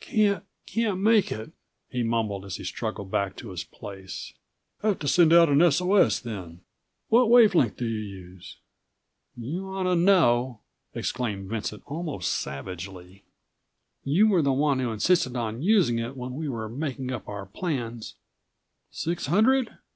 [0.00, 1.52] "Can't—can't make it,"
[1.88, 4.34] he mumbled as he struggled back to his place.
[4.82, 5.80] "Have to send out an S.
[5.80, 5.94] O.
[5.94, 6.18] S.
[6.18, 6.62] then.
[7.10, 8.56] What wave length do you use?
[9.36, 10.62] "You ought to know,"
[10.94, 13.22] exclaimed Vincent almost savagely.
[14.02, 17.46] "You were the one who insisted on using it when we were making up our
[17.46, 18.16] plans."
[18.90, 19.78] "Six hundred?